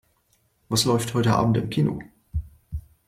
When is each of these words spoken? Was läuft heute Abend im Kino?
Was 0.67 0.85
läuft 0.85 1.13
heute 1.13 1.35
Abend 1.35 1.57
im 1.57 1.69
Kino? 1.69 1.99